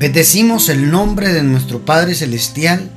[0.00, 2.90] Bendecimos el nombre de nuestro Padre Celestial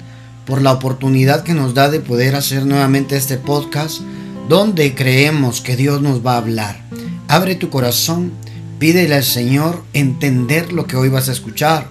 [0.45, 3.99] por la oportunidad que nos da de poder hacer nuevamente este podcast
[4.47, 6.81] donde creemos que Dios nos va a hablar.
[7.27, 8.31] Abre tu corazón,
[8.79, 11.89] pídele al Señor entender lo que hoy vas a escuchar.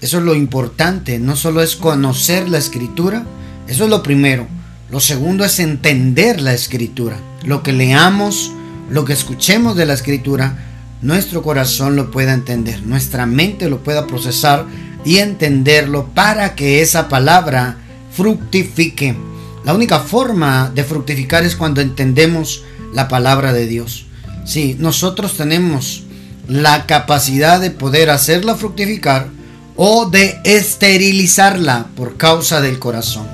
[0.00, 3.26] Eso es lo importante, no solo es conocer la escritura,
[3.66, 4.46] eso es lo primero.
[4.88, 7.18] Lo segundo es entender la escritura.
[7.42, 8.52] Lo que leamos,
[8.88, 10.71] lo que escuchemos de la escritura,
[11.02, 14.66] nuestro corazón lo pueda entender, nuestra mente lo pueda procesar
[15.04, 17.76] y entenderlo para que esa palabra
[18.12, 19.16] fructifique.
[19.64, 24.06] La única forma de fructificar es cuando entendemos la palabra de Dios.
[24.44, 26.04] Si nosotros tenemos
[26.48, 29.28] la capacidad de poder hacerla fructificar
[29.76, 33.26] o de esterilizarla por causa del corazón.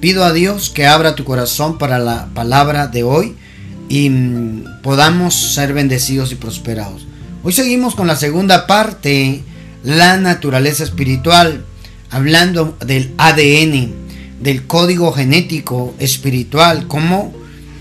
[0.00, 3.36] Pido a Dios que abra tu corazón para la palabra de hoy
[3.88, 7.06] y mm, podamos ser bendecidos y prosperados.
[7.42, 9.42] Hoy seguimos con la segunda parte,
[9.84, 11.64] la naturaleza espiritual,
[12.10, 13.92] hablando del ADN,
[14.40, 17.32] del código genético espiritual, como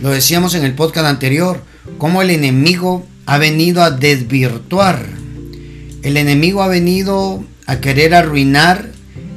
[0.01, 1.63] lo decíamos en el podcast anterior,
[1.97, 5.05] cómo el enemigo ha venido a desvirtuar,
[6.03, 8.91] el enemigo ha venido a querer arruinar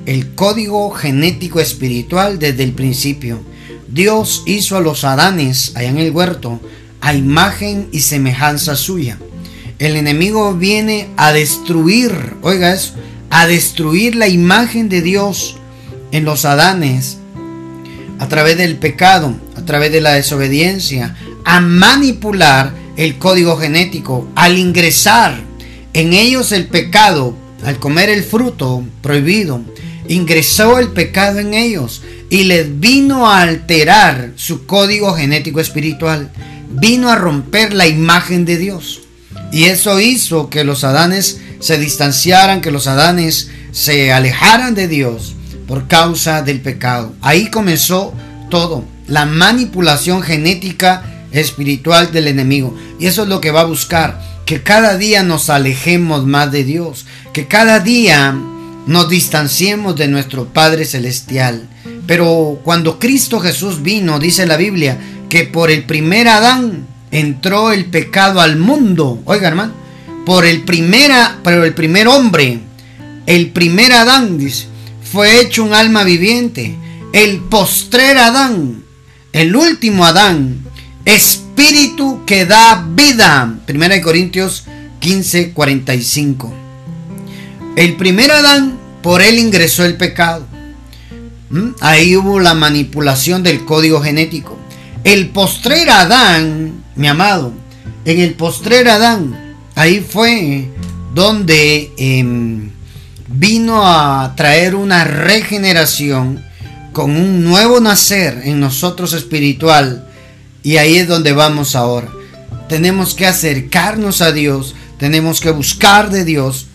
[0.06, 3.41] el código genético espiritual desde el principio.
[3.89, 6.61] Dios hizo a los Adanes allá en el huerto
[7.00, 9.19] a imagen y semejanza suya.
[9.78, 12.95] El enemigo viene a destruir, oiga eso,
[13.30, 15.56] a destruir la imagen de Dios
[16.12, 17.19] en los Adanes
[18.19, 24.58] a través del pecado, a través de la desobediencia, a manipular el código genético, al
[24.58, 25.41] ingresar
[25.92, 29.62] en ellos el pecado, al comer el fruto prohibido,
[30.09, 36.31] ingresó el pecado en ellos y les vino a alterar su código genético espiritual,
[36.70, 39.03] vino a romper la imagen de Dios.
[39.53, 45.35] Y eso hizo que los Adanes se distanciaran, que los Adanes se alejaran de Dios
[45.67, 47.14] por causa del pecado.
[47.20, 48.14] Ahí comenzó
[48.51, 51.02] todo, la manipulación genética
[51.33, 52.77] espiritual del enemigo.
[52.98, 56.64] Y eso es lo que va a buscar, que cada día nos alejemos más de
[56.64, 58.35] Dios, que cada día
[58.88, 61.68] nos distanciemos de nuestro Padre Celestial.
[62.06, 67.84] Pero cuando Cristo Jesús vino, dice la Biblia, que por el primer Adán entró el
[67.84, 69.20] pecado al mundo.
[69.26, 69.74] Oiga, hermano,
[70.24, 72.60] por el, primera, por el primer hombre,
[73.26, 74.68] el primer Adán, dice,
[75.02, 76.74] fue hecho un alma viviente.
[77.12, 78.84] El postrer Adán,
[79.32, 80.64] el último Adán,
[81.05, 83.55] espíritu que da vida.
[83.66, 84.64] Primera de Corintios
[85.00, 86.67] 15, 45.
[87.78, 90.44] El primer Adán, por él ingresó el pecado.
[91.48, 91.74] ¿Mm?
[91.78, 94.58] Ahí hubo la manipulación del código genético.
[95.05, 97.52] El postrer Adán, mi amado,
[98.05, 100.68] en el postrer Adán, ahí fue
[101.14, 102.72] donde em,
[103.28, 106.44] vino a traer una regeneración
[106.92, 110.05] con un nuevo nacer en nosotros espiritual.
[110.64, 112.08] Y ahí es donde vamos ahora.
[112.68, 116.67] Tenemos que acercarnos a Dios, tenemos que buscar de Dios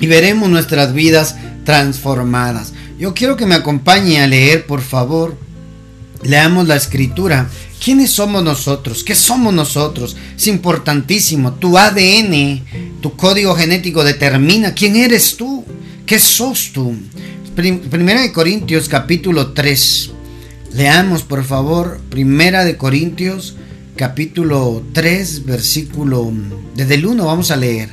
[0.00, 2.72] y veremos nuestras vidas transformadas.
[2.98, 5.36] Yo quiero que me acompañe a leer, por favor.
[6.22, 7.48] Leamos la escritura.
[7.82, 9.04] ¿Quiénes somos nosotros?
[9.04, 10.16] ¿Qué somos nosotros?
[10.36, 11.54] Es importantísimo.
[11.54, 12.64] Tu ADN,
[13.00, 15.64] tu código genético determina quién eres tú.
[16.04, 16.96] ¿Qué sos tú?
[17.54, 20.10] Primera de Corintios capítulo 3.
[20.74, 22.00] Leamos por favor.
[22.08, 23.56] Primera de Corintios
[23.94, 26.32] capítulo 3 versículo...
[26.74, 27.90] Desde el 1 vamos a leer.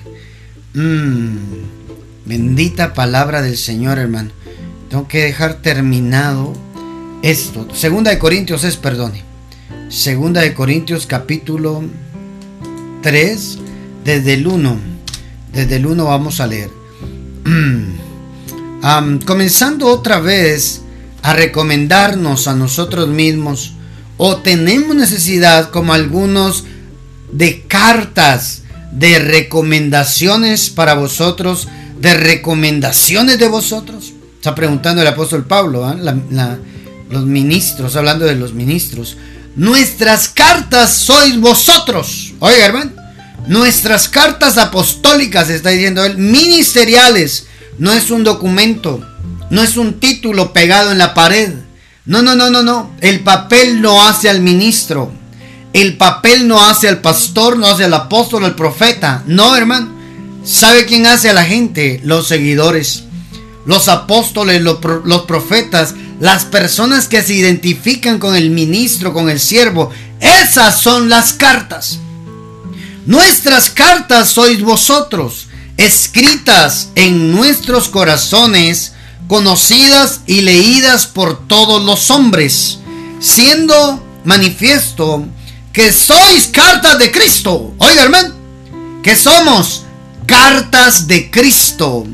[0.73, 1.84] Mmm
[2.25, 4.31] Bendita palabra del Señor, hermano.
[4.89, 6.53] Tengo que dejar terminado
[7.21, 7.67] esto.
[7.73, 9.23] Segunda de Corintios es, perdone.
[9.89, 11.83] Segunda de Corintios capítulo
[13.03, 13.59] 3,
[14.03, 14.79] desde el 1.
[15.53, 16.71] Desde el 1 vamos a leer.
[19.25, 20.81] comenzando otra vez
[21.21, 23.73] a recomendarnos a nosotros mismos
[24.17, 26.65] o tenemos necesidad como algunos
[27.31, 31.67] de cartas de recomendaciones para vosotros
[31.99, 34.13] de recomendaciones de vosotros?
[34.35, 35.95] Está preguntando el apóstol Pablo, ¿ah?
[37.09, 39.17] los ministros, hablando de los ministros.
[39.55, 42.33] Nuestras cartas sois vosotros.
[42.39, 42.91] Oiga, hermano.
[43.47, 47.47] Nuestras cartas apostólicas, está diciendo él, ministeriales.
[47.77, 49.01] No es un documento,
[49.49, 51.53] no es un título pegado en la pared.
[52.05, 52.91] No, no, no, no, no.
[53.01, 55.11] El papel no hace al ministro.
[55.73, 59.23] El papel no hace al pastor, no hace al apóstol, al profeta.
[59.25, 59.94] No, hermano.
[60.45, 61.99] ¿Sabe quién hace a la gente?
[62.03, 63.05] Los seguidores,
[63.65, 64.77] los apóstoles, los,
[65.25, 69.89] profetas, las personas que se identifican con el ministro, con el siervo.
[70.19, 71.97] Esas son las cartas.
[73.07, 75.47] Nuestras cartas sois vosotros,
[75.77, 78.93] escritas en nuestros corazones,
[79.27, 82.77] conocidas y leídas por todos los hombres,
[83.19, 85.25] siendo manifiesto
[85.73, 87.73] que sois cartas de Cristo.
[87.79, 88.35] Oiga, hermano,
[89.01, 89.84] que somos
[90.25, 92.05] cartas de Cristo,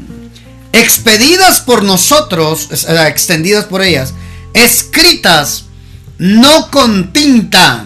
[0.74, 2.70] expedidas por nosotros,
[3.08, 4.14] extendidas por ellas,
[4.54, 5.66] escritas
[6.18, 7.86] no con tinta,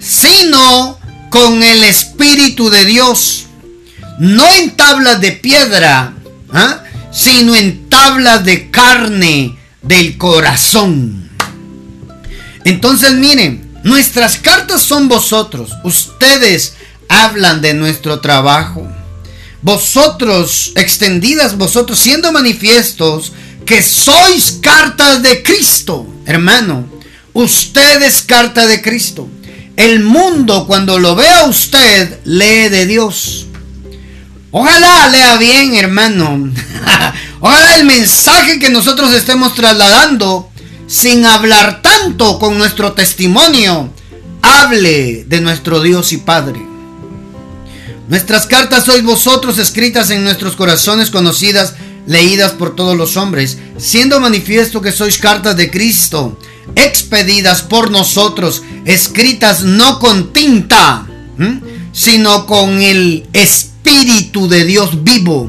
[0.00, 0.98] sino
[1.30, 3.46] con el Espíritu de Dios,
[4.18, 6.14] no en tablas de piedra,
[6.52, 6.82] ¿ah?
[7.12, 11.30] sino en tablas de carne del corazón.
[12.64, 16.74] Entonces miren, nuestras cartas son vosotros, ustedes
[17.08, 18.88] hablan de nuestro trabajo.
[19.62, 23.32] Vosotros, extendidas vosotros, siendo manifiestos
[23.64, 26.86] que sois cartas de Cristo, hermano.
[27.32, 29.28] Usted es carta de Cristo.
[29.76, 33.46] El mundo cuando lo vea usted lee de Dios.
[34.50, 36.52] Ojalá lea bien, hermano.
[37.40, 40.50] Ojalá el mensaje que nosotros estemos trasladando,
[40.88, 43.90] sin hablar tanto con nuestro testimonio,
[44.42, 46.71] hable de nuestro Dios y Padre.
[48.12, 51.76] Nuestras cartas sois vosotros escritas en nuestros corazones conocidas
[52.06, 56.38] leídas por todos los hombres, siendo manifiesto que sois cartas de Cristo,
[56.76, 61.06] expedidas por nosotros, escritas no con tinta,
[61.94, 65.48] sino con el Espíritu de Dios vivo,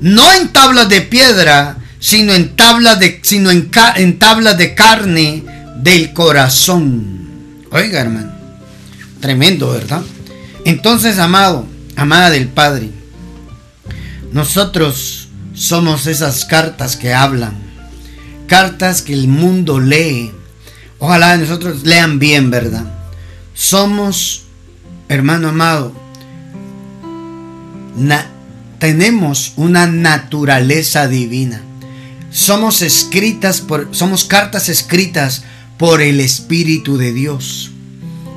[0.00, 5.42] no en tablas de piedra, sino en tablas de, sino en, en tablas de carne
[5.78, 7.64] del corazón.
[7.72, 8.30] Oiga, hermano,
[9.20, 10.02] tremendo, ¿verdad?
[10.64, 11.66] Entonces, amado,
[12.00, 12.90] amada del Padre,
[14.32, 17.54] nosotros somos esas cartas que hablan,
[18.46, 20.32] cartas que el mundo lee.
[20.98, 22.84] Ojalá nosotros lean bien, ¿verdad?
[23.54, 24.44] Somos,
[25.08, 25.92] hermano amado,
[28.78, 31.60] tenemos una naturaleza divina.
[32.30, 35.42] Somos escritas por, somos cartas escritas
[35.76, 37.72] por el Espíritu de Dios.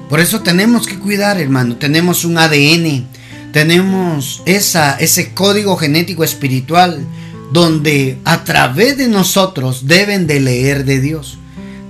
[0.09, 1.77] Por eso tenemos que cuidar, hermano.
[1.77, 3.07] Tenemos un ADN
[3.53, 7.05] tenemos esa, ese código genético espiritual
[7.51, 11.37] donde a través de nosotros deben de leer de Dios.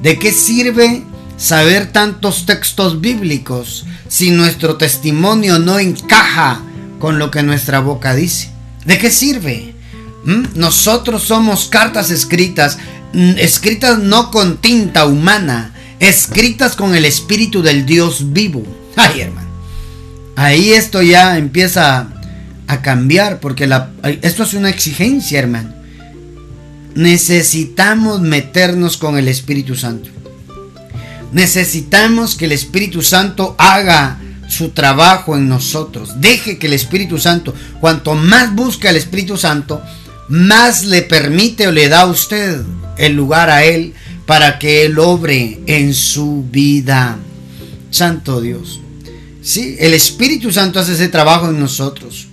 [0.02, 1.04] ¿De qué sirve
[1.38, 6.62] saber tantos textos bíblicos si nuestro testimonio no encaja
[7.00, 8.52] con lo que nuestra boca dice?
[8.86, 9.74] ¿De qué sirve?
[10.26, 10.44] ¿Mm?
[10.56, 12.78] Nosotros somos cartas escritas,
[13.14, 18.64] mm, escritas no con tinta humana, escritas con el Espíritu del Dios vivo.
[18.98, 19.43] Ay, hermano.
[20.36, 22.08] Ahí esto ya empieza
[22.68, 23.70] a cambiar porque
[24.22, 25.74] esto es una exigencia, hermano.
[26.96, 30.10] Necesitamos meternos con el Espíritu Santo.
[31.32, 36.22] Necesitamos que el Espíritu Santo haga su trabajo en nosotros.
[36.22, 39.82] Deje que el Espíritu Santo, cuanto más busca el Espíritu Santo,
[40.30, 42.62] más le permite o le da a usted
[42.98, 43.94] el lugar a Él
[44.26, 47.18] para que Él obre en su vida.
[47.90, 48.83] Santo Dios.
[49.44, 52.28] Sí, el Espíritu Santo hace ese trabajo en nosotros.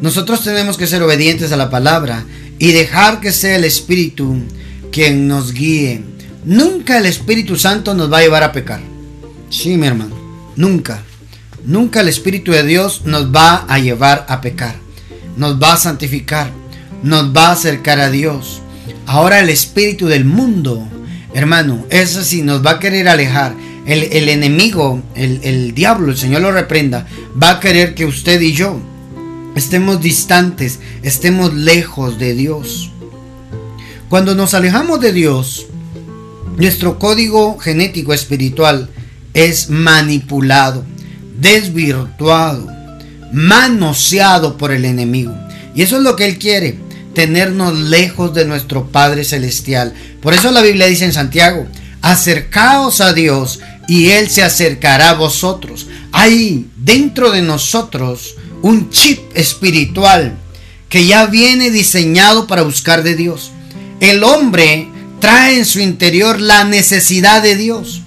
[0.00, 2.24] Nosotros tenemos que ser obedientes a la palabra
[2.58, 4.42] y dejar que sea el Espíritu
[4.90, 6.02] quien nos guíe.
[6.44, 8.80] Nunca el Espíritu Santo nos va a llevar a pecar.
[9.50, 10.16] Sí, mi hermano,
[10.56, 11.04] nunca.
[11.64, 14.74] Nunca el Espíritu de Dios nos va a llevar a pecar.
[15.36, 16.50] Nos va a santificar.
[17.04, 18.60] Nos va a acercar a Dios.
[19.06, 20.88] Ahora el Espíritu del mundo,
[21.34, 23.54] hermano, eso sí nos va a querer alejar
[23.86, 27.06] el, enemigo, el, el diablo, el Señor lo reprenda,
[27.40, 28.80] va a querer que usted y yo
[29.54, 32.90] estemos distantes, estemos lejos de Dios.
[34.08, 35.66] Cuando nos alejamos de Dios,
[36.56, 38.90] nuestro código genético espiritual
[39.34, 40.84] es manipulado,
[41.38, 42.68] desvirtuado,
[43.32, 45.34] manoseado por el enemigo.
[45.74, 46.78] Y eso es lo que Él quiere,
[47.14, 49.94] tenernos lejos de nuestro Padre Celestial.
[50.20, 51.66] Por eso la Biblia dice en Santiago,
[52.02, 55.86] acercaos a Dios y Él se acercará a vosotros.
[56.12, 60.36] Hay dentro de nosotros un chip espiritual
[60.88, 63.50] que ya viene diseñado para buscar de Dios.
[64.00, 64.88] El hombre
[65.20, 68.02] trae en su interior la necesidad de Dios.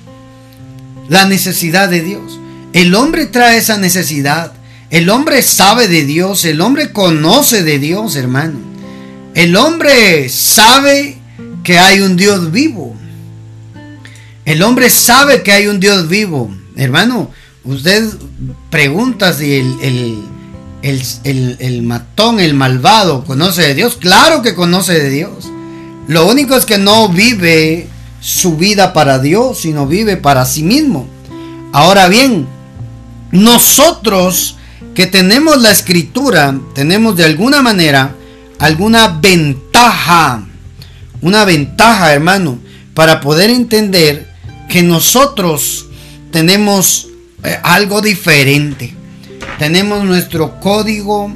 [1.09, 2.39] La necesidad de Dios.
[2.73, 4.53] El hombre trae esa necesidad.
[4.89, 6.45] El hombre sabe de Dios.
[6.45, 8.59] El hombre conoce de Dios, hermano.
[9.33, 11.17] El hombre sabe
[11.63, 12.95] que hay un Dios vivo.
[14.45, 16.55] El hombre sabe que hay un Dios vivo.
[16.75, 17.31] Hermano,
[17.63, 18.05] usted
[18.69, 20.23] pregunta si el,
[20.83, 23.97] el, matón, el malvado, conoce de Dios.
[23.99, 25.51] Claro que conoce de Dios.
[26.07, 27.87] Lo único es que no vive
[28.21, 31.07] su vida para Dios, sino vive para sí mismo.
[31.73, 32.45] Ahora bien,
[33.31, 34.57] nosotros
[34.93, 38.15] que tenemos la escritura, tenemos de alguna manera
[38.59, 40.45] alguna ventaja,
[41.21, 42.59] una ventaja, hermano,
[42.93, 44.34] para poder entender
[44.75, 45.85] que nosotros
[46.33, 47.07] tenemos
[47.45, 48.93] eh, algo diferente.
[49.57, 51.33] Tenemos nuestro código,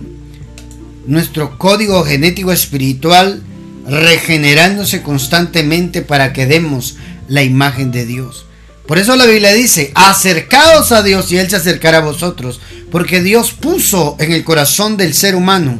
[1.07, 3.41] nuestro código genético espiritual
[3.87, 6.97] regenerándose constantemente para que demos
[7.29, 8.45] la imagen de Dios.
[8.85, 12.59] Por eso la Biblia dice, acercaos a Dios y Él se acercará a vosotros,
[12.91, 15.79] porque Dios puso en el corazón del ser humano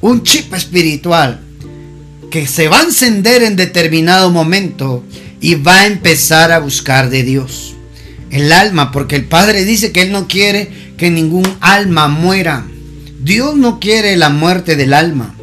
[0.00, 1.40] un chip espiritual
[2.30, 5.02] que se va a encender en determinado momento
[5.42, 7.74] y va a empezar a buscar de Dios.
[8.30, 12.64] El alma, porque el Padre dice que Él no quiere que ningún alma muera.
[13.20, 15.34] Dios no quiere la muerte del alma,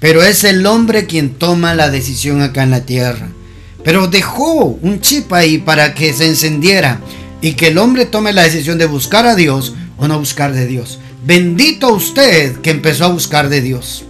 [0.00, 3.28] pero es el hombre quien toma la decisión acá en la tierra.
[3.84, 7.00] Pero dejó un chip ahí para que se encendiera
[7.42, 10.66] y que el hombre tome la decisión de buscar a Dios o no buscar de
[10.66, 11.00] Dios.
[11.26, 14.04] Bendito usted que empezó a buscar de Dios.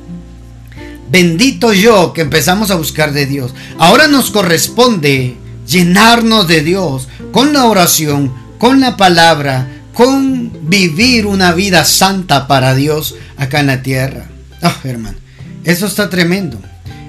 [1.13, 3.53] Bendito yo que empezamos a buscar de Dios.
[3.79, 5.37] Ahora nos corresponde
[5.69, 12.75] llenarnos de Dios con la oración, con la palabra, con vivir una vida santa para
[12.75, 14.31] Dios acá en la tierra.
[14.63, 15.19] Oh, hermano,
[15.65, 16.59] eso está tremendo.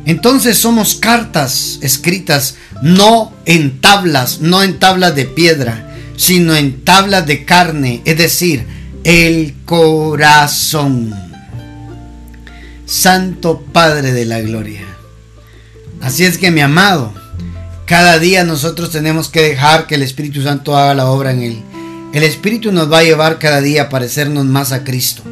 [0.05, 7.25] Entonces somos cartas escritas no en tablas, no en tablas de piedra, sino en tablas
[7.25, 8.67] de carne, es decir,
[9.05, 11.32] el corazón.
[12.85, 14.81] Santo Padre de la Gloria.
[16.01, 17.13] Así es que mi amado,
[17.85, 21.61] cada día nosotros tenemos que dejar que el Espíritu Santo haga la obra en él.
[22.13, 25.23] El Espíritu nos va a llevar cada día a parecernos más a Cristo.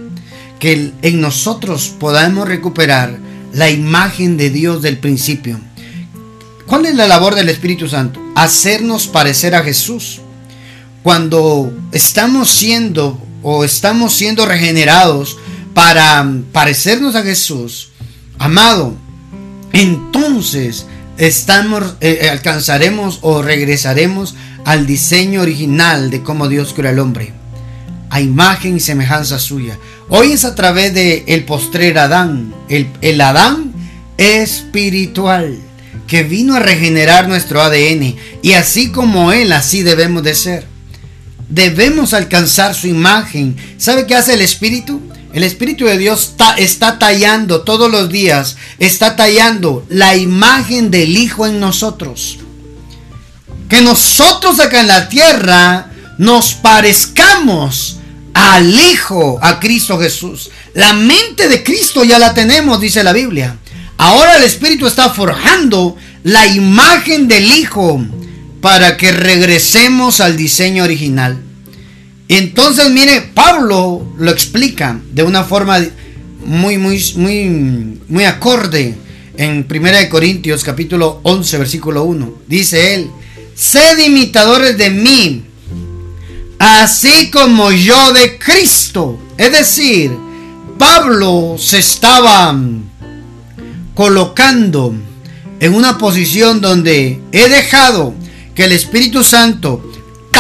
[0.60, 3.17] Que en nosotros podamos recuperar
[3.53, 5.60] la imagen de Dios del principio.
[6.67, 8.22] ¿Cuál es la labor del Espíritu Santo?
[8.36, 10.22] Hacernos parecer a Jesús.
[11.03, 15.38] Cuando estamos siendo o estamos siendo regenerados
[15.73, 17.89] para parecernos a Jesús,
[18.37, 18.95] amado,
[19.73, 20.85] entonces
[21.17, 24.35] estamos, eh, eh, alcanzaremos o regresaremos
[24.65, 27.33] al diseño original de cómo Dios creó al hombre,
[28.09, 29.77] a imagen y semejanza suya.
[30.09, 33.73] Hoy es a través de el postrer Adán, el, el Adán
[34.17, 35.57] espiritual
[36.07, 40.65] que vino a regenerar nuestro ADN y así como él, así debemos de ser.
[41.47, 43.55] Debemos alcanzar su imagen.
[43.77, 45.01] ¿Sabe qué hace el Espíritu?
[45.33, 51.47] El Espíritu de Dios está tallando todos los días, está tallando la imagen del Hijo
[51.47, 52.39] en nosotros.
[53.69, 57.97] Que nosotros acá en la tierra nos parezcamos
[58.33, 60.50] al Hijo, a Cristo Jesús.
[60.73, 63.57] La mente de Cristo ya la tenemos, dice la Biblia.
[63.97, 68.03] Ahora el Espíritu está forjando la imagen del Hijo
[68.59, 71.39] para que regresemos al diseño original.
[72.33, 75.85] Entonces, mire, Pablo lo explica de una forma
[76.45, 78.95] muy, muy, muy, muy acorde
[79.35, 82.33] en 1 Corintios capítulo 11, versículo 1.
[82.47, 83.11] Dice él,
[83.53, 85.43] sed imitadores de mí,
[86.57, 89.19] así como yo de Cristo.
[89.38, 90.11] Es decir,
[90.77, 92.57] Pablo se estaba
[93.93, 94.93] colocando
[95.59, 98.13] en una posición donde he dejado
[98.55, 99.90] que el Espíritu Santo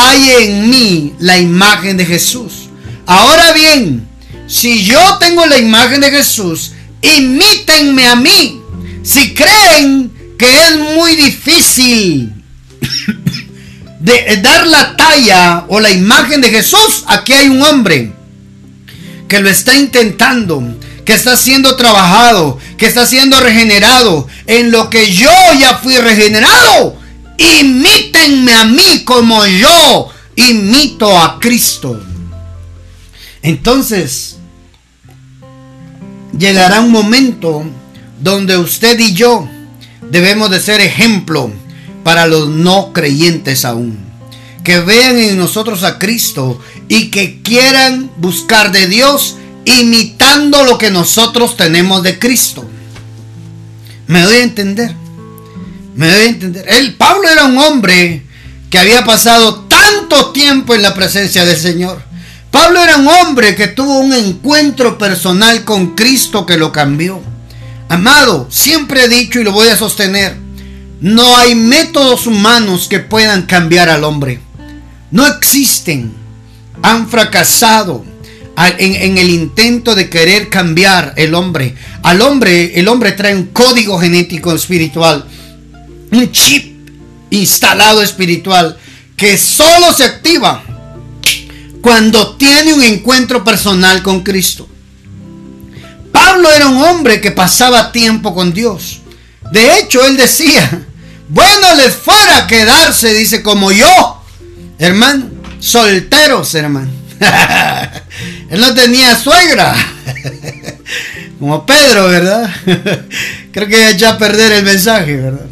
[0.01, 2.69] talle en mí la imagen de Jesús.
[3.05, 4.07] Ahora bien,
[4.47, 8.61] si yo tengo la imagen de Jesús, imítenme a mí.
[9.03, 12.33] Si creen que es muy difícil
[13.99, 18.11] de dar la talla o la imagen de Jesús, aquí hay un hombre
[19.27, 20.63] que lo está intentando,
[21.05, 27.00] que está siendo trabajado, que está siendo regenerado, en lo que yo ya fui regenerado
[27.59, 31.99] imítenme a mí como yo imito a Cristo.
[33.41, 34.37] Entonces,
[36.37, 37.63] llegará un momento
[38.19, 39.47] donde usted y yo
[40.09, 41.51] debemos de ser ejemplo
[42.03, 43.97] para los no creyentes aún.
[44.63, 50.91] Que vean en nosotros a Cristo y que quieran buscar de Dios imitando lo que
[50.91, 52.63] nosotros tenemos de Cristo.
[54.07, 55.00] ¿Me doy a entender?
[55.95, 56.65] Me debe entender.
[56.67, 58.23] El Pablo era un hombre
[58.69, 62.01] que había pasado tanto tiempo en la presencia del Señor.
[62.49, 67.21] Pablo era un hombre que tuvo un encuentro personal con Cristo que lo cambió.
[67.89, 70.37] Amado, siempre he dicho y lo voy a sostener,
[71.01, 74.39] no hay métodos humanos que puedan cambiar al hombre.
[75.11, 76.13] No existen.
[76.83, 78.05] Han fracasado
[78.77, 81.75] en, en, el intento de querer cambiar el hombre.
[82.03, 85.25] Al hombre, el hombre trae un código genético espiritual
[86.11, 86.89] un chip
[87.29, 88.77] instalado espiritual
[89.15, 90.63] que solo se activa
[91.81, 94.67] cuando tiene un encuentro personal con Cristo.
[96.11, 98.99] Pablo era un hombre que pasaba tiempo con Dios.
[99.51, 100.85] De hecho, él decía,
[101.29, 104.23] bueno les fuera quedarse, dice, como yo,
[104.77, 106.91] hermano, solteros, hermano.
[108.49, 109.75] él no tenía suegra,
[111.39, 112.49] como Pedro, ¿verdad?
[113.51, 115.50] Creo que ya perder el mensaje, ¿verdad?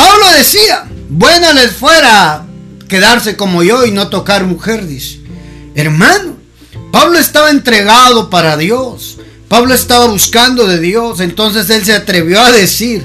[0.00, 2.46] Pablo decía, bueno les fuera
[2.88, 5.20] quedarse como yo y no tocar mujer, dice.
[5.74, 6.38] Hermano,
[6.90, 9.18] Pablo estaba entregado para Dios.
[9.48, 11.20] Pablo estaba buscando de Dios.
[11.20, 13.04] Entonces él se atrevió a decir,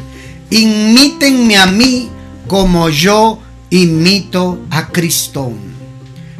[0.49, 2.09] imítenme a mí
[2.47, 5.51] como yo imito a Cristo.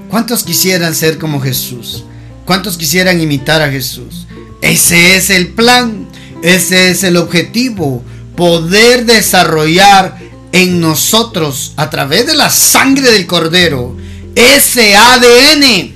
[0.10, 2.06] ¿Cuántos quisieran ser como Jesús?
[2.46, 4.26] ¿Cuántos quisieran imitar a Jesús?
[4.62, 6.08] Ese es el plan,
[6.44, 8.02] ese es el objetivo,
[8.38, 10.25] poder desarrollar
[10.56, 13.98] en nosotros a través de la sangre del cordero
[14.36, 15.94] ese ADN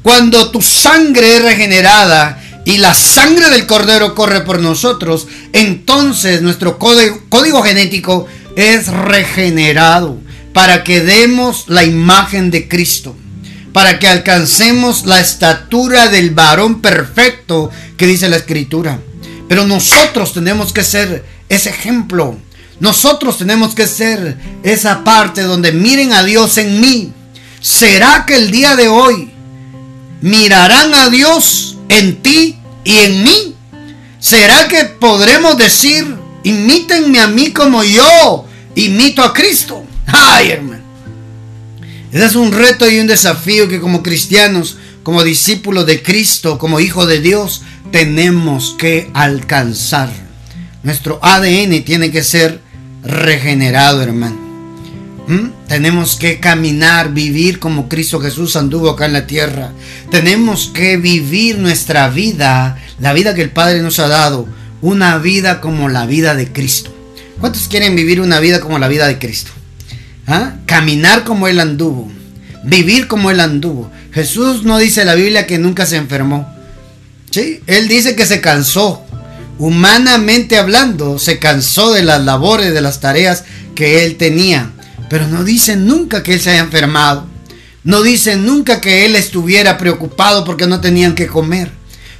[0.00, 6.78] cuando tu sangre es regenerada y la sangre del cordero corre por nosotros, entonces nuestro
[6.78, 10.20] código, genético es regenerado
[10.52, 13.16] para que demos la imagen de Cristo,
[13.72, 19.00] para que alcancemos la estatura del varón perfecto que dice la escritura.
[19.48, 22.36] Pero nosotros tenemos que ser ese ejemplo.
[22.78, 27.12] Nosotros tenemos que ser esa parte donde miren a Dios en mí.
[27.60, 29.30] ¿Será que el día de hoy
[30.20, 33.54] mirarán a Dios en ti y en mí?
[34.18, 39.84] ¿Será que podremos decir, imítenme a mí como yo imito a Cristo?
[40.06, 40.84] Ay, hermano.
[42.12, 46.80] Ese es un reto y un desafío que como cristianos, como discípulos de Cristo, como
[46.80, 50.10] hijos de Dios, tenemos que alcanzar.
[50.82, 52.60] Nuestro ADN tiene que ser
[53.06, 54.36] regenerado, hermano.
[55.28, 55.66] ¿Mm?
[55.68, 59.72] Tenemos que caminar, vivir como Cristo Jesús anduvo acá en la tierra.
[60.10, 64.46] Tenemos que vivir nuestra vida, la vida que el Padre nos ha dado,
[64.82, 66.94] una vida como la vida de Cristo.
[67.40, 69.50] ¿Cuántos quieren vivir una vida como la vida de Cristo?
[70.26, 70.54] ¿Ah?
[70.66, 72.10] Caminar como Él anduvo,
[72.64, 73.90] vivir como Él anduvo.
[74.12, 76.52] Jesús no dice en la Biblia que nunca se enfermó.
[77.30, 77.60] ¿Sí?
[77.66, 79.04] Él dice que se cansó.
[79.58, 84.72] Humanamente hablando, se cansó de las labores, de las tareas que Él tenía
[85.08, 87.26] pero no dicen nunca que él se haya enfermado.
[87.84, 91.70] No dicen nunca que él estuviera preocupado porque no tenían que comer.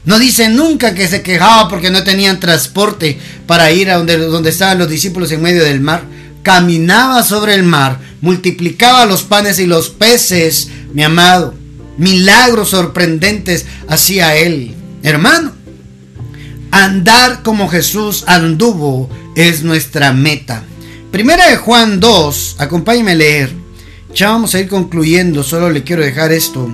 [0.04, 4.50] No dicen nunca que se quejaba porque no tenían transporte para ir a donde, donde
[4.50, 6.04] estaban los discípulos en medio del mar.
[6.44, 11.54] Caminaba sobre el mar, multiplicaba los panes y los peces, mi amado.
[11.98, 14.76] Milagros sorprendentes hacía él.
[15.02, 15.55] Hermano,
[16.84, 20.62] andar como Jesús anduvo es nuestra meta.
[21.10, 23.52] Primera de Juan 2, acompáñeme a leer.
[24.14, 26.68] Ya vamos a ir concluyendo, solo le quiero dejar esto,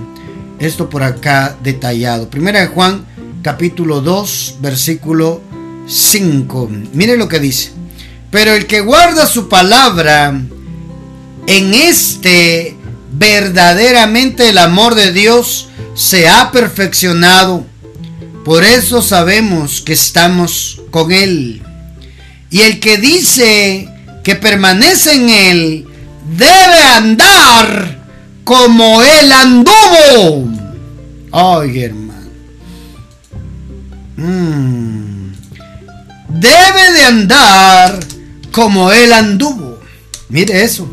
[0.59, 2.29] esto por acá detallado.
[2.29, 3.05] Primera de Juan,
[3.41, 5.41] capítulo 2, versículo
[5.87, 6.69] 5.
[6.93, 7.71] Mire lo que dice.
[8.31, 10.29] Pero el que guarda su palabra,
[11.47, 12.75] en este
[13.11, 17.65] verdaderamente el amor de Dios se ha perfeccionado.
[18.43, 21.61] Por eso sabemos que estamos con Él.
[22.49, 23.89] Y el que dice
[24.23, 25.87] que permanece en él
[26.37, 27.99] debe andar
[28.43, 30.51] como él anduvo.
[31.31, 32.29] Ay, hermano.
[34.15, 35.33] Mm.
[36.29, 37.99] Debe de andar
[38.51, 39.79] como él anduvo.
[40.29, 40.87] Mire eso.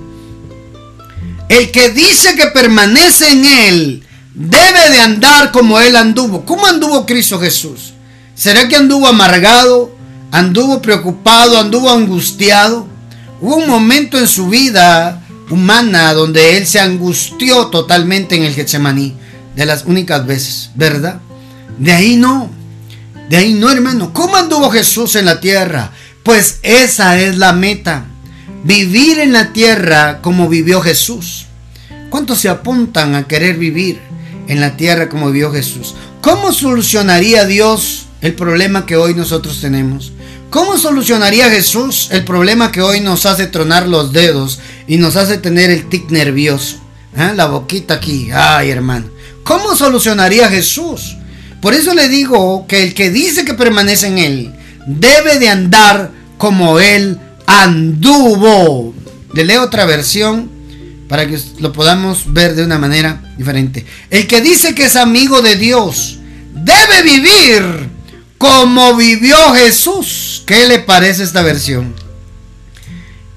[1.49, 4.03] El que dice que permanece en él
[4.41, 6.45] debe de andar como él anduvo.
[6.47, 7.93] ¿Cómo anduvo Cristo Jesús?
[8.35, 9.95] ¿Será que anduvo amargado?
[10.33, 11.59] ¿Anduvo preocupado?
[11.59, 12.87] ¿Anduvo angustiado?
[13.41, 19.15] Hubo un momento en su vida humana donde él se angustió totalmente en el Getsemaní,
[19.57, 21.21] de las únicas veces, ¿verdad?
[21.79, 22.51] De ahí no,
[23.29, 24.13] de ahí no, hermano.
[24.15, 25.91] ¿Cómo anduvo Jesús en la tierra?
[26.23, 28.05] Pues esa es la meta,
[28.65, 31.47] vivir en la tierra como vivió Jesús.
[32.11, 34.10] ¿Cuántos se apuntan a querer vivir
[34.51, 35.95] en la tierra como vivió Jesús?
[36.21, 40.13] ¿Cómo solucionaría Dios el problema que hoy nosotros tenemos?
[40.51, 44.59] ¿Cómo solucionaría Jesús el problema que hoy nos hace tronar los dedos
[44.89, 46.77] y nos hace tener el tic nervioso?
[47.17, 47.33] ¿Eh?
[47.37, 49.07] La boquita aquí, ay hermano.
[49.45, 51.17] ¿Cómo solucionaría Jesús?
[51.63, 54.55] Por eso le digo que el que dice que permanece en Él
[54.87, 58.93] debe de andar como Él anduvo.
[59.33, 60.51] Le leo otra versión
[61.11, 63.85] para que lo podamos ver de una manera diferente.
[64.11, 66.21] El que dice que es amigo de Dios
[66.55, 67.65] debe vivir
[68.39, 70.45] como vivió Jesús.
[70.47, 71.97] ¿Qué le parece esta versión?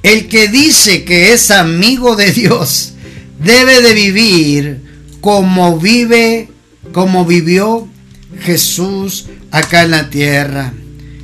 [0.03, 2.93] El que dice que es amigo de Dios
[3.39, 4.83] debe de vivir
[5.19, 6.49] como vive,
[6.91, 7.87] como vivió
[8.43, 10.73] Jesús acá en la tierra.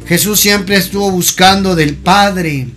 [0.07, 2.69] Jesús siempre estuvo buscando del Padre.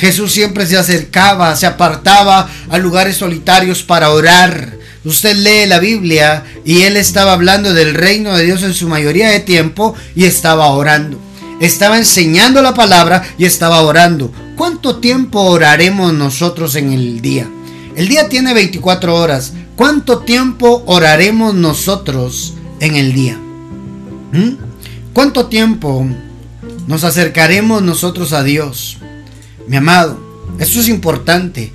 [0.00, 4.72] Jesús siempre se acercaba, se apartaba a lugares solitarios para orar.
[5.04, 9.28] Usted lee la Biblia y él estaba hablando del reino de Dios en su mayoría
[9.28, 11.18] de tiempo y estaba orando.
[11.60, 14.32] Estaba enseñando la palabra y estaba orando.
[14.56, 17.46] ¿Cuánto tiempo oraremos nosotros en el día?
[17.94, 19.52] El día tiene 24 horas.
[19.76, 23.38] ¿Cuánto tiempo oraremos nosotros en el día?
[24.32, 24.52] ¿Mm?
[25.12, 26.06] ¿Cuánto tiempo
[26.86, 28.99] nos acercaremos nosotros a Dios?
[29.70, 30.18] Mi amado,
[30.58, 31.72] eso es importante.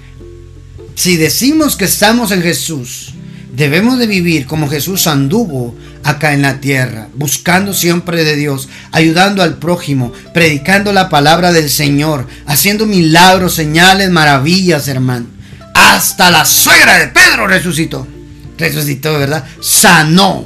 [0.96, 3.14] Si decimos que estamos en Jesús,
[3.54, 9.42] debemos de vivir como Jesús anduvo acá en la tierra, buscando siempre de Dios, ayudando
[9.42, 15.28] al prójimo, predicando la palabra del Señor, haciendo milagros, señales, maravillas, hermano.
[15.74, 18.06] Hasta la suegra de Pedro resucitó.
[18.58, 19.46] Resucitó, ¿verdad?
[19.62, 20.46] Sanó.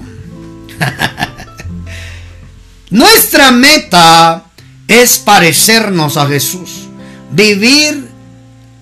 [2.92, 4.52] Nuestra meta
[4.88, 6.89] es parecernos a Jesús.
[7.32, 8.10] Vivir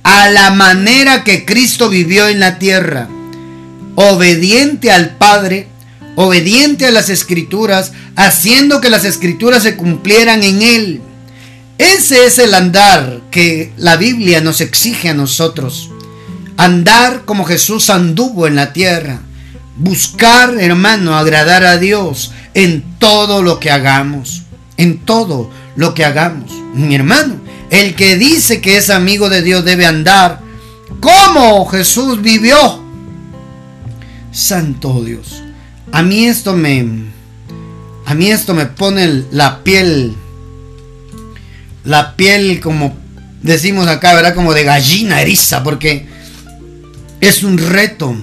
[0.03, 3.09] a la manera que Cristo vivió en la tierra.
[3.95, 5.67] Obediente al Padre,
[6.15, 11.01] obediente a las escrituras, haciendo que las escrituras se cumplieran en Él.
[11.77, 15.91] Ese es el andar que la Biblia nos exige a nosotros.
[16.55, 19.19] Andar como Jesús anduvo en la tierra.
[19.75, 24.43] Buscar, hermano, agradar a Dios en todo lo que hagamos.
[24.77, 26.51] En todo lo que hagamos.
[26.73, 27.35] Mi hermano,
[27.69, 30.39] el que dice que es amigo de Dios debe andar
[30.99, 32.83] como Jesús vivió.
[34.31, 35.43] Santo Dios.
[35.91, 36.85] A mí esto me
[38.05, 40.15] a mí esto me pone la piel
[41.83, 42.95] la piel como
[43.41, 44.35] decimos acá, ¿verdad?
[44.35, 46.07] Como de gallina eriza porque
[47.21, 48.15] es un reto,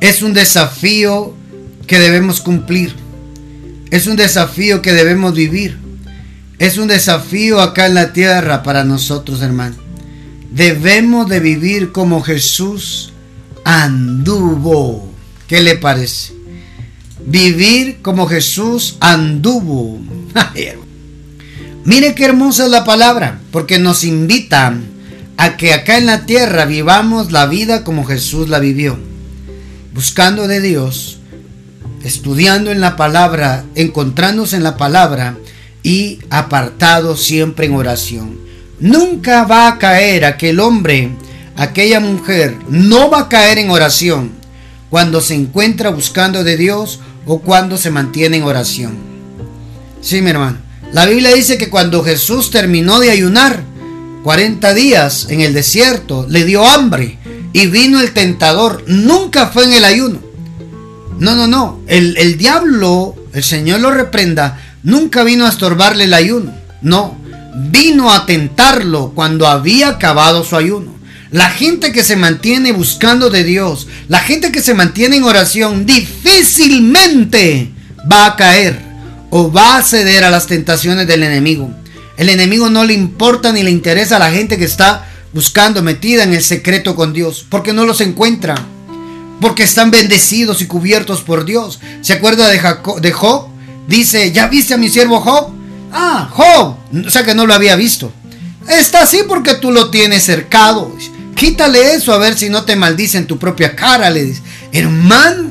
[0.00, 1.34] es un desafío
[1.86, 2.94] que debemos cumplir.
[3.90, 5.78] Es un desafío que debemos vivir.
[6.64, 9.76] Es un desafío acá en la tierra para nosotros, hermano.
[10.50, 13.12] Debemos de vivir como Jesús
[13.66, 15.12] anduvo.
[15.46, 16.32] ¿Qué le parece?
[17.26, 19.98] Vivir como Jesús anduvo.
[21.84, 24.74] Mire qué hermosa es la palabra, porque nos invita
[25.36, 28.98] a que acá en la tierra vivamos la vida como Jesús la vivió,
[29.92, 31.18] buscando de Dios,
[32.02, 35.36] estudiando en la palabra, encontrándose en la palabra
[35.84, 38.40] y apartado siempre en oración.
[38.80, 41.10] Nunca va a caer aquel hombre,
[41.54, 44.32] aquella mujer, no va a caer en oración
[44.90, 48.94] cuando se encuentra buscando de Dios o cuando se mantiene en oración.
[50.00, 50.58] Sí, mi hermano.
[50.92, 53.62] La Biblia dice que cuando Jesús terminó de ayunar,
[54.22, 57.18] 40 días en el desierto, le dio hambre
[57.52, 58.84] y vino el tentador.
[58.86, 60.20] Nunca fue en el ayuno.
[61.18, 61.80] No, no, no.
[61.86, 66.54] El, el diablo, el Señor lo reprenda, nunca vino a estorbarle el ayuno.
[66.80, 67.18] No,
[67.70, 70.94] vino a tentarlo cuando había acabado su ayuno.
[71.32, 75.84] La gente que se mantiene buscando de Dios, la gente que se mantiene en oración,
[75.84, 77.72] difícilmente
[78.10, 78.78] va a caer
[79.30, 81.74] o va a ceder a las tentaciones del enemigo.
[82.16, 86.22] El enemigo no le importa ni le interesa a la gente que está buscando, metida
[86.22, 88.54] en el secreto con Dios, porque no los encuentra,
[89.40, 91.80] porque están bendecidos y cubiertos por Dios.
[92.02, 92.60] ¿Se acuerda de,
[93.00, 93.53] de Job?
[93.86, 95.52] Dice, ¿ya viste a mi siervo Job?
[95.92, 98.12] Ah, Job, o sea que no lo había visto.
[98.68, 100.94] Está así porque tú lo tienes cercado.
[101.34, 104.42] Quítale eso a ver si no te maldice en tu propia cara, le dice.
[104.72, 105.50] Hermano.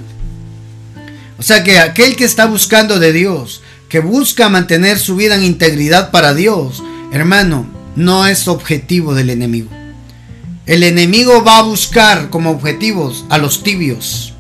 [1.38, 5.43] O sea que aquel que está buscando de Dios, que busca mantener su vida en
[5.43, 9.69] integridad para Dios, hermano, no es objetivo del enemigo.
[10.65, 14.33] El enemigo va a buscar como objetivos a los tibios,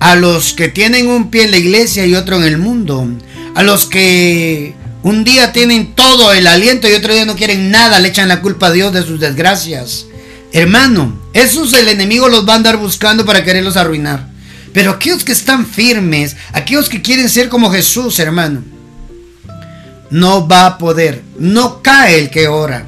[0.00, 3.08] a los que tienen un pie en la iglesia y otro en el mundo,
[3.54, 7.98] a los que un día tienen todo el aliento y otro día no quieren nada,
[7.98, 10.06] le echan la culpa a Dios de sus desgracias.
[10.52, 14.28] Hermano, esos el enemigo los va a andar buscando para quererlos arruinar.
[14.72, 18.62] Pero aquellos que están firmes, aquellos que quieren ser como Jesús, hermano,
[20.10, 21.22] no va a poder.
[21.38, 22.84] No cae el que ora.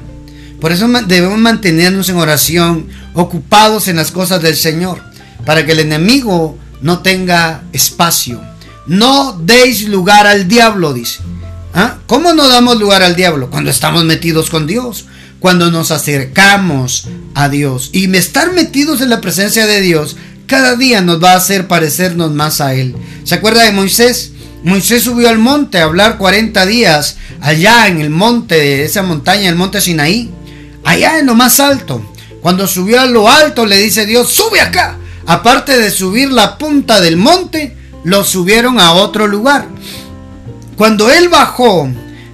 [0.59, 5.01] Por eso debemos mantenernos en oración, ocupados en las cosas del Señor,
[5.43, 8.41] para que el enemigo no tenga espacio.
[8.87, 11.19] No deis lugar al diablo, dice.
[11.73, 11.97] ¿Ah?
[12.07, 13.49] ¿Cómo no damos lugar al diablo?
[13.49, 15.05] Cuando estamos metidos con Dios,
[15.39, 17.89] cuando nos acercamos a Dios.
[17.93, 20.17] Y estar metidos en la presencia de Dios
[20.51, 22.95] cada día nos va a hacer parecernos más a Él.
[23.23, 24.33] ¿Se acuerda de Moisés?
[24.63, 29.49] Moisés subió al monte a hablar 40 días allá en el monte de esa montaña,
[29.49, 30.29] el monte Sinaí,
[30.83, 32.05] allá en lo más alto.
[32.41, 34.97] Cuando subió a lo alto le dice Dios, sube acá,
[35.31, 39.65] aparte de subir la punta del monte, lo subieron a otro lugar.
[40.75, 41.89] Cuando él bajó,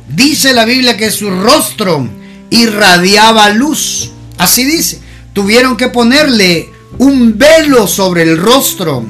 [0.10, 2.10] dice la Biblia que su rostro
[2.50, 4.10] irradiaba luz.
[4.40, 5.00] Así dice,
[5.34, 9.06] tuvieron que ponerle un velo sobre el rostro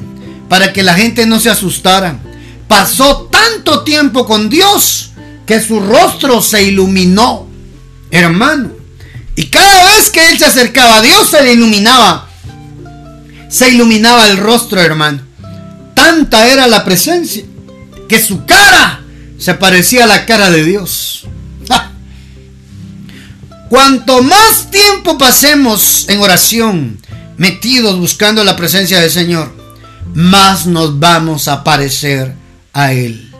[0.50, 2.18] para que la gente no se asustara.
[2.68, 5.12] Pasó tanto tiempo con Dios
[5.46, 7.48] que su rostro se iluminó,
[8.10, 8.70] hermano.
[9.34, 12.27] Y cada vez que él se acercaba a Dios se le iluminaba.
[13.48, 15.20] Se iluminaba el rostro, hermano.
[15.94, 17.44] Tanta era la presencia
[18.08, 19.00] que su cara
[19.38, 21.26] se parecía a la cara de Dios.
[23.68, 26.98] Cuanto más tiempo pasemos en oración,
[27.36, 29.52] metidos buscando la presencia del Señor,
[30.14, 32.34] más nos vamos a parecer
[32.72, 33.30] a Él.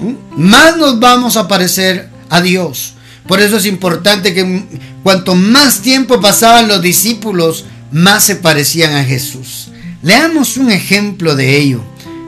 [0.00, 0.40] ¿Mm?
[0.40, 2.94] Más nos vamos a parecer a Dios.
[3.26, 4.64] Por eso es importante que
[5.02, 9.70] cuanto más tiempo pasaban los discípulos, más se parecían a Jesús.
[10.02, 11.82] Leamos un ejemplo de ello.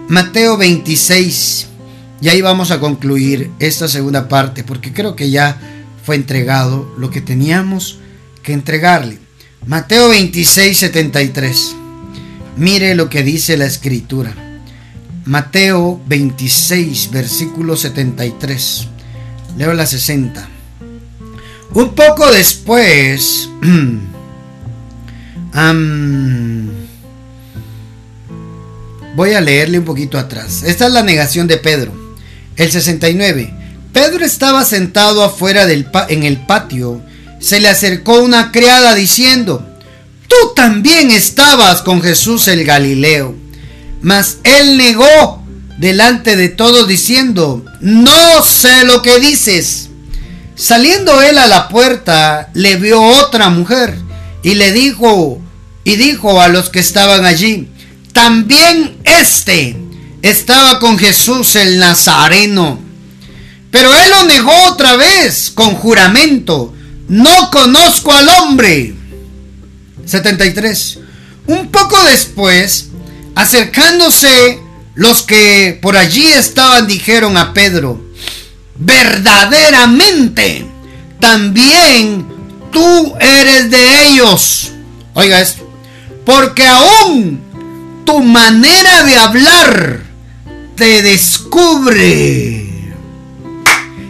[0.09, 1.67] Mateo 26.
[2.21, 5.59] Y ahí vamos a concluir esta segunda parte, porque creo que ya
[6.05, 7.99] fue entregado lo que teníamos
[8.43, 9.19] que entregarle.
[9.67, 11.77] Mateo 26, 73.
[12.57, 14.35] Mire lo que dice la escritura.
[15.25, 18.89] Mateo 26, versículo 73.
[19.57, 20.49] Leo la 60.
[21.73, 23.49] Un poco después,
[29.15, 30.63] voy a leerle un poquito atrás.
[30.63, 31.93] Esta es la negación de Pedro.
[32.57, 33.55] El 69.
[33.93, 37.03] Pedro estaba sentado afuera del en el patio
[37.41, 39.67] se le acercó una criada diciendo,
[40.29, 43.35] Tú también estabas con Jesús el Galileo.
[44.03, 45.43] Mas él negó
[45.79, 49.89] delante de todos diciendo, No sé lo que dices.
[50.55, 53.97] Saliendo él a la puerta, le vio otra mujer
[54.43, 55.41] y le dijo,
[55.85, 57.69] y dijo a los que estaban allí,
[58.13, 59.77] también este
[60.23, 62.79] estaba con Jesús el Nazareno.
[63.71, 66.75] Pero él lo negó otra vez con juramento
[67.11, 68.95] no conozco al hombre.
[70.07, 70.99] 73.
[71.49, 72.87] Un poco después,
[73.35, 74.61] acercándose
[74.95, 78.01] los que por allí estaban, dijeron a Pedro,
[78.77, 80.65] verdaderamente,
[81.19, 82.29] también
[82.71, 84.73] tú eres de ellos.
[85.15, 85.69] Oiga esto,
[86.25, 87.41] porque aún
[88.05, 90.03] tu manera de hablar
[90.77, 92.71] te descubre.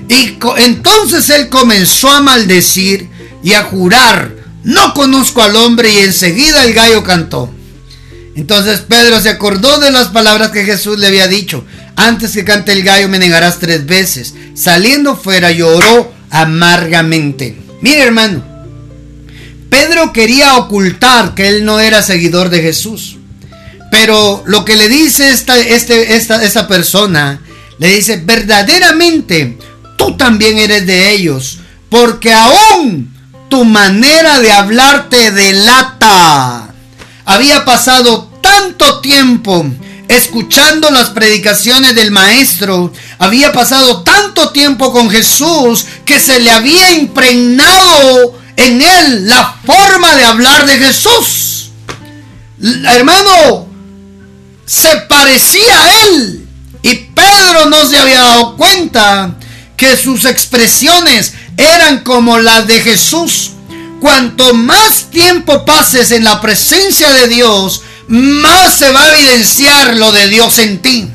[0.08, 3.08] Y entonces él comenzó a maldecir
[3.42, 7.52] y a jurar, no conozco al hombre y enseguida el gallo cantó.
[8.34, 11.64] Entonces Pedro se acordó de las palabras que Jesús le había dicho,
[11.96, 14.34] antes que cante el gallo me negarás tres veces.
[14.54, 17.56] Saliendo fuera lloró amargamente.
[17.82, 18.49] Mire hermano,
[19.70, 23.16] Pedro quería ocultar que él no era seguidor de Jesús.
[23.90, 27.40] Pero lo que le dice esta, este, esta, esta persona,
[27.78, 29.58] le dice, verdaderamente
[29.96, 33.12] tú también eres de ellos, porque aún
[33.48, 36.74] tu manera de hablar te delata.
[37.24, 39.66] Había pasado tanto tiempo
[40.08, 46.92] escuchando las predicaciones del maestro, había pasado tanto tiempo con Jesús que se le había
[46.92, 51.70] impregnado en él la forma de hablar de Jesús.
[52.62, 53.68] Hermano,
[54.66, 56.48] se parecía a él.
[56.82, 59.34] Y Pedro no se había dado cuenta
[59.76, 63.52] que sus expresiones eran como las de Jesús.
[64.00, 70.10] Cuanto más tiempo pases en la presencia de Dios, más se va a evidenciar lo
[70.12, 71.10] de Dios en ti.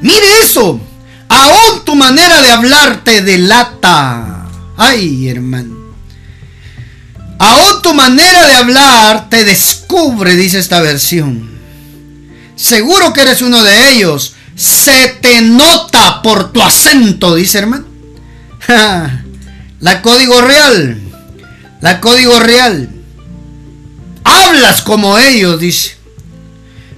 [0.00, 0.80] Mire eso.
[1.28, 4.46] Aún tu manera de hablar te delata.
[4.76, 5.77] Ay, hermano.
[7.38, 11.48] Aún tu manera de hablar te descubre, dice esta versión.
[12.56, 17.84] Seguro que eres uno de ellos se te nota por tu acento, dice hermano.
[19.80, 21.00] la código real.
[21.80, 22.90] La código real.
[24.24, 25.96] Hablas como ellos, dice.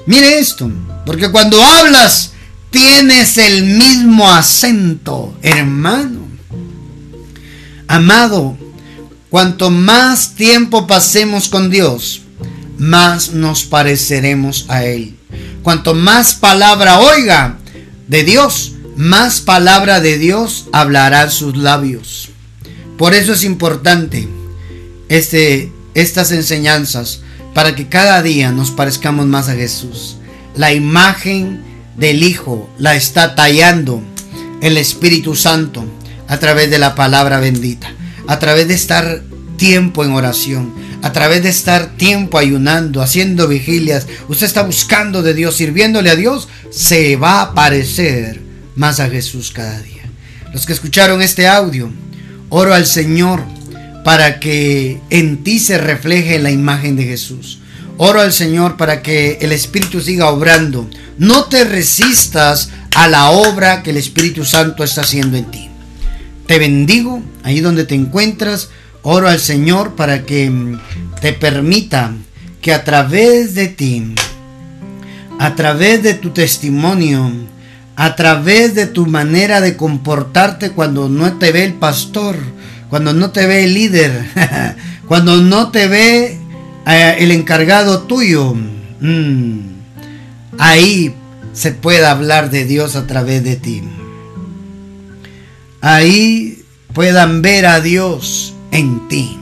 [0.07, 0.73] Mire esto,
[1.05, 2.33] porque cuando hablas
[2.71, 6.29] tienes el mismo acento, hermano.
[7.87, 8.57] Amado,
[9.31, 12.23] cuanto más tiempo pasemos con Dios,
[12.79, 15.17] más nos pareceremos a Él.
[15.63, 17.59] Cuanto más palabra oiga
[18.09, 22.31] de Dios, más palabra de Dios hablará sus labios.
[22.99, 24.29] Por eso es importante
[25.09, 27.21] este, estas enseñanzas
[27.55, 30.17] para que cada día nos parezcamos más a Jesús.
[30.55, 31.63] La imagen
[31.97, 34.03] del Hijo la está tallando
[34.61, 35.85] el Espíritu Santo
[36.29, 37.93] a través de la palabra bendita,
[38.31, 39.23] a través de estar
[39.57, 45.35] tiempo en oración, a través de estar tiempo ayunando, haciendo vigilias, usted está buscando de
[45.35, 48.41] Dios, sirviéndole a Dios, se va a parecer
[48.77, 50.05] más a Jesús cada día.
[50.53, 51.91] Los que escucharon este audio,
[52.51, 53.43] oro al Señor
[54.05, 57.59] para que en ti se refleje la imagen de Jesús.
[57.97, 60.89] Oro al Señor para que el Espíritu siga obrando.
[61.19, 65.70] No te resistas a la obra que el Espíritu Santo está haciendo en ti.
[66.51, 68.71] Te bendigo ahí donde te encuentras.
[69.03, 70.81] Oro al Señor para que mm,
[71.21, 72.13] te permita
[72.61, 74.17] que a través de ti,
[75.39, 77.31] a través de tu testimonio,
[77.95, 82.35] a través de tu manera de comportarte cuando no te ve el pastor,
[82.89, 84.27] cuando no te ve el líder,
[85.07, 86.37] cuando no te ve
[86.85, 88.57] eh, el encargado tuyo,
[89.01, 89.61] mm,
[90.59, 91.15] ahí
[91.53, 93.85] se pueda hablar de Dios a través de ti.
[95.81, 96.63] Ahí
[96.93, 99.39] puedan ver a Dios en ti.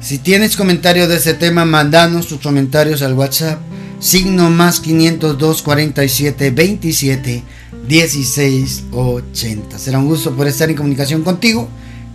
[0.00, 3.60] Si tienes comentarios de ese tema, mandanos tus comentarios al WhatsApp.
[4.00, 7.42] Signo más 502 47 27
[7.88, 9.78] 16 80.
[9.78, 11.68] Será un gusto por estar en comunicación contigo.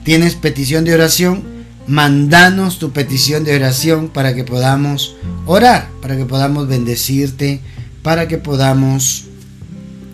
[0.03, 1.43] Tienes petición de oración,
[1.87, 5.15] mandanos tu petición de oración para que podamos
[5.45, 7.59] orar, para que podamos bendecirte,
[8.01, 9.25] para que podamos,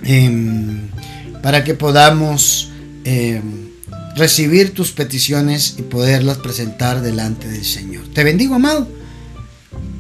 [0.04, 0.90] em,
[1.42, 2.72] para que podamos
[3.06, 3.70] em,
[4.16, 8.06] recibir tus peticiones y poderlas presentar delante del Señor.
[8.14, 8.88] Te bendigo, amado,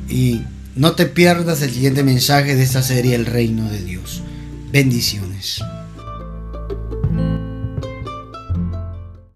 [0.10, 0.42] y
[0.76, 4.22] no te pierdas el siguiente mensaje de esta serie El Reino de Dios.
[4.72, 5.62] Bendiciones.